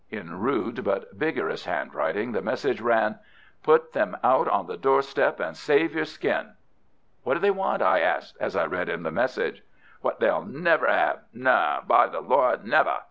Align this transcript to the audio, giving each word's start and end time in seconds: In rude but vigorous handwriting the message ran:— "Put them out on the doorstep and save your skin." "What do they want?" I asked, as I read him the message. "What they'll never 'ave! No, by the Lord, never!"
In 0.09 0.39
rude 0.39 0.83
but 0.83 1.13
vigorous 1.13 1.65
handwriting 1.65 2.31
the 2.31 2.41
message 2.41 2.81
ran:— 2.81 3.19
"Put 3.61 3.93
them 3.93 4.17
out 4.23 4.47
on 4.47 4.65
the 4.65 4.75
doorstep 4.75 5.39
and 5.39 5.55
save 5.55 5.93
your 5.93 6.05
skin." 6.05 6.53
"What 7.21 7.35
do 7.35 7.39
they 7.39 7.51
want?" 7.51 7.83
I 7.83 7.99
asked, 7.99 8.35
as 8.39 8.55
I 8.55 8.65
read 8.65 8.89
him 8.89 9.03
the 9.03 9.11
message. 9.11 9.61
"What 10.01 10.19
they'll 10.19 10.41
never 10.43 10.89
'ave! 10.89 11.19
No, 11.35 11.81
by 11.85 12.07
the 12.07 12.19
Lord, 12.21 12.65
never!" 12.65 12.97